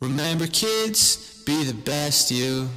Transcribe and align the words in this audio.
Remember, 0.00 0.46
kids, 0.46 1.42
be 1.44 1.64
the 1.64 1.74
best 1.74 2.30
you. 2.30 2.68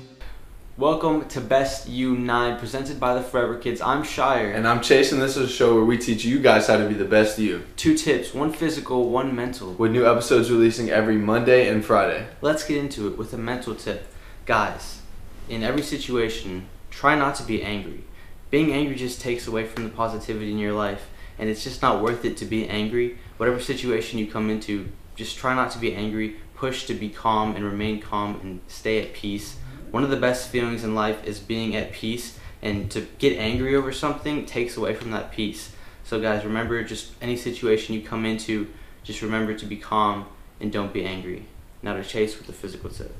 Welcome 0.75 1.27
to 1.27 1.39
Best 1.39 1.87
You 1.87 2.17
9, 2.17 2.57
presented 2.57 2.99
by 2.99 3.13
the 3.13 3.21
Forever 3.21 3.59
Kids. 3.59 3.79
I'm 3.79 4.01
Shyre. 4.01 4.49
And 4.49 4.67
I'm 4.67 4.81
Chase, 4.81 5.11
and 5.11 5.21
this 5.21 5.37
is 5.37 5.47
a 5.47 5.53
show 5.53 5.75
where 5.75 5.85
we 5.85 5.99
teach 5.99 6.25
you 6.25 6.39
guys 6.39 6.65
how 6.65 6.77
to 6.77 6.87
be 6.87 6.95
the 6.95 7.05
best 7.05 7.37
you. 7.37 7.63
Two 7.75 7.95
tips 7.95 8.33
one 8.33 8.51
physical, 8.51 9.11
one 9.11 9.35
mental. 9.35 9.73
With 9.73 9.91
new 9.91 10.03
episodes 10.03 10.49
releasing 10.49 10.89
every 10.89 11.15
Monday 11.15 11.69
and 11.69 11.85
Friday. 11.85 12.25
Let's 12.41 12.65
get 12.65 12.77
into 12.77 13.07
it 13.07 13.19
with 13.19 13.31
a 13.33 13.37
mental 13.37 13.75
tip. 13.75 14.07
Guys, 14.47 15.01
in 15.47 15.61
every 15.61 15.83
situation, 15.83 16.65
try 16.89 17.15
not 17.15 17.35
to 17.35 17.43
be 17.43 17.61
angry. 17.61 18.03
Being 18.49 18.73
angry 18.73 18.95
just 18.95 19.21
takes 19.21 19.45
away 19.45 19.67
from 19.67 19.83
the 19.83 19.91
positivity 19.91 20.49
in 20.49 20.57
your 20.57 20.73
life, 20.73 21.07
and 21.41 21.49
it's 21.49 21.63
just 21.63 21.81
not 21.81 22.03
worth 22.03 22.23
it 22.23 22.37
to 22.37 22.45
be 22.45 22.69
angry. 22.69 23.17
Whatever 23.37 23.59
situation 23.59 24.19
you 24.19 24.27
come 24.27 24.51
into, 24.51 24.89
just 25.15 25.37
try 25.37 25.55
not 25.55 25.71
to 25.71 25.79
be 25.79 25.93
angry. 25.93 26.35
Push 26.55 26.85
to 26.85 26.93
be 26.93 27.09
calm 27.09 27.55
and 27.55 27.65
remain 27.65 27.99
calm 27.99 28.39
and 28.43 28.61
stay 28.67 29.01
at 29.01 29.13
peace. 29.13 29.57
One 29.89 30.03
of 30.03 30.11
the 30.11 30.17
best 30.17 30.49
feelings 30.49 30.83
in 30.83 30.93
life 30.93 31.25
is 31.25 31.39
being 31.39 31.75
at 31.75 31.91
peace, 31.91 32.37
and 32.61 32.91
to 32.91 33.07
get 33.17 33.37
angry 33.39 33.75
over 33.75 33.91
something 33.91 34.45
takes 34.45 34.77
away 34.77 34.93
from 34.93 35.09
that 35.11 35.31
peace. 35.31 35.71
So, 36.03 36.21
guys, 36.21 36.45
remember 36.45 36.83
just 36.83 37.11
any 37.21 37.35
situation 37.35 37.95
you 37.95 38.03
come 38.03 38.23
into, 38.23 38.67
just 39.03 39.23
remember 39.23 39.55
to 39.55 39.65
be 39.65 39.77
calm 39.77 40.27
and 40.59 40.71
don't 40.71 40.93
be 40.93 41.03
angry. 41.03 41.47
Now 41.81 41.95
to 41.95 42.03
chase 42.03 42.37
with 42.37 42.45
the 42.45 42.53
physical 42.53 42.91
tip. 42.91 43.15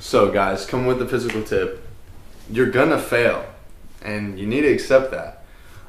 So, 0.00 0.32
guys, 0.32 0.66
come 0.66 0.84
with 0.84 0.98
the 0.98 1.06
physical 1.06 1.44
tip. 1.44 1.86
You're 2.50 2.72
gonna 2.72 2.98
fail, 2.98 3.46
and 4.02 4.36
you 4.36 4.46
need 4.46 4.62
to 4.62 4.72
accept 4.72 5.12
that. 5.12 5.44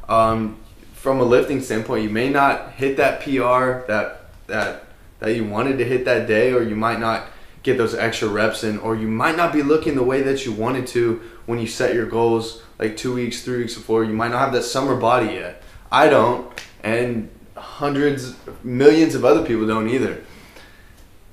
Um, 0.08 0.60
from 1.04 1.20
a 1.20 1.24
lifting 1.24 1.60
standpoint, 1.60 2.02
you 2.02 2.10
may 2.10 2.30
not 2.30 2.72
hit 2.72 2.96
that 2.96 3.20
PR 3.20 3.86
that 3.92 4.22
that 4.48 4.86
that 5.20 5.36
you 5.36 5.44
wanted 5.44 5.78
to 5.78 5.84
hit 5.84 6.06
that 6.06 6.28
day, 6.28 6.54
or 6.54 6.64
you 6.64 6.78
might 6.78 6.98
not 6.98 7.28
get 7.62 7.78
those 7.78 7.94
extra 7.94 8.30
reps 8.30 8.64
in, 8.64 8.80
or 8.80 8.96
you 8.96 9.10
might 9.10 9.36
not 9.36 9.52
be 9.52 9.62
looking 9.62 9.96
the 9.96 10.04
way 10.04 10.22
that 10.22 10.46
you 10.46 10.54
wanted 10.54 10.88
to 10.88 11.22
when 11.46 11.60
you 11.60 11.68
set 11.68 11.94
your 11.94 12.06
goals 12.06 12.64
like 12.80 12.96
two 12.96 13.14
weeks, 13.14 13.44
three 13.44 13.58
weeks 13.58 13.74
before. 13.74 14.06
You 14.06 14.14
might 14.14 14.32
not 14.32 14.40
have 14.40 14.54
that 14.54 14.64
summer 14.64 14.96
body 14.96 15.34
yet. 15.34 15.62
I 15.92 16.08
don't, 16.08 16.50
and 16.84 17.30
hundreds, 17.58 18.38
millions 18.64 19.14
of 19.14 19.26
other 19.26 19.46
people 19.46 19.68
don't 19.68 19.90
either. 19.90 20.24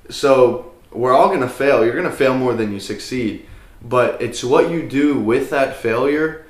So 0.09 0.73
we're 0.91 1.13
all 1.13 1.29
gonna 1.29 1.47
fail. 1.47 1.85
You're 1.85 1.95
gonna 1.95 2.11
fail 2.11 2.37
more 2.37 2.55
than 2.55 2.73
you 2.73 2.81
succeed, 2.81 3.45
but 3.81 4.21
it's 4.21 4.43
what 4.43 4.69
you 4.69 4.85
do 4.85 5.17
with 5.17 5.49
that 5.51 5.77
failure 5.77 6.45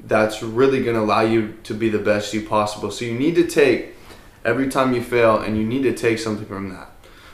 that's 0.00 0.42
really 0.42 0.82
gonna 0.82 1.00
allow 1.00 1.22
you 1.22 1.56
to 1.64 1.74
be 1.74 1.88
the 1.88 1.98
best 1.98 2.34
you 2.34 2.46
possible. 2.46 2.90
So 2.90 3.04
you 3.04 3.14
need 3.14 3.34
to 3.36 3.46
take 3.46 3.94
every 4.44 4.68
time 4.68 4.92
you 4.92 5.02
fail, 5.02 5.38
and 5.38 5.56
you 5.56 5.64
need 5.64 5.82
to 5.84 5.94
take 5.94 6.18
something 6.18 6.46
from 6.46 6.68
that. 6.68 6.90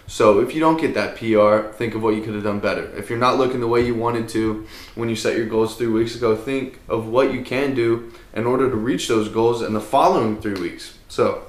So 0.07 0.41
if 0.41 0.55
you 0.55 0.61
don't 0.61 0.81
get 0.81 0.95
that 0.95 1.17
PR, 1.17 1.73
think 1.77 1.95
of 1.95 2.03
what 2.03 2.15
you 2.17 2.23
could 2.23 2.35
have 2.35 2.43
done 2.43 2.59
better. 2.59 2.85
If 2.97 3.11
you're 3.11 3.19
not 3.19 3.39
looking 3.39 3.61
the 3.61 3.69
way 3.69 3.85
you 3.85 3.95
wanted 3.95 4.29
to 4.31 4.67
when 4.95 5.09
you 5.09 5.17
set 5.17 5.37
your 5.37 5.47
goals 5.47 5.77
three 5.77 5.87
weeks 5.87 6.17
ago, 6.17 6.35
think 6.35 6.81
of 6.89 7.07
what 7.07 7.33
you 7.33 7.43
can 7.43 7.75
do 7.75 8.13
in 8.35 8.45
order 8.45 8.69
to 8.69 8.77
reach 8.77 9.07
those 9.07 9.29
goals 9.29 9.63
in 9.63 9.73
the 9.73 9.81
following 9.81 10.41
three 10.41 10.61
weeks. 10.61 10.99
So 11.09 11.45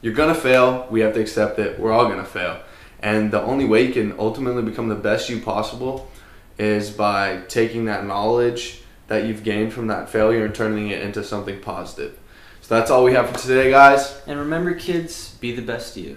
you're 0.00 0.14
gonna 0.14 0.34
fail. 0.34 0.86
We 0.90 1.00
have 1.00 1.14
to 1.14 1.20
accept 1.20 1.58
it. 1.58 1.78
We're 1.78 1.92
all 1.92 2.08
gonna 2.08 2.24
fail. 2.24 2.60
And 3.00 3.30
the 3.30 3.42
only 3.42 3.64
way 3.64 3.86
you 3.86 3.92
can 3.92 4.14
ultimately 4.18 4.62
become 4.62 4.88
the 4.88 4.94
best 4.94 5.28
you 5.28 5.40
possible 5.40 6.10
is 6.58 6.90
by 6.90 7.42
taking 7.48 7.86
that 7.86 8.06
knowledge 8.06 8.81
that 9.12 9.26
you've 9.26 9.44
gained 9.44 9.74
from 9.74 9.88
that 9.88 10.08
failure 10.08 10.46
and 10.46 10.54
turning 10.54 10.88
it 10.88 11.02
into 11.02 11.22
something 11.22 11.60
positive. 11.60 12.18
So 12.62 12.76
that's 12.76 12.90
all 12.90 13.04
we 13.04 13.12
have 13.12 13.28
for 13.28 13.38
today, 13.38 13.70
guys. 13.70 14.18
And 14.26 14.38
remember, 14.38 14.72
kids, 14.72 15.36
be 15.38 15.54
the 15.54 15.60
best 15.60 15.92
to 15.94 16.00
you. 16.00 16.16